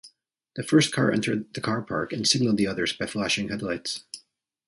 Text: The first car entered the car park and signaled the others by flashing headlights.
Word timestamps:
The 0.55 0.63
first 0.63 0.91
car 0.91 1.11
entered 1.11 1.53
the 1.53 1.61
car 1.61 1.83
park 1.83 2.11
and 2.11 2.27
signaled 2.27 2.57
the 2.57 2.65
others 2.65 2.91
by 2.91 3.05
flashing 3.05 3.49
headlights. 3.49 4.03